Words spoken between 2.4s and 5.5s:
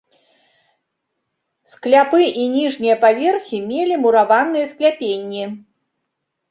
ніжнія паверхі мелі мураваныя скляпенні.